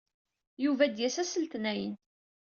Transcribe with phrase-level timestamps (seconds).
[0.63, 1.93] Yuba ad d-yas ass n letniyen.